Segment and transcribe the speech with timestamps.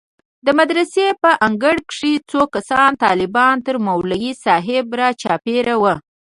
[0.45, 5.93] د مدرسې په انګړ کښې څو کسه طلبا تر مولوي صاحب راچاپېر وو.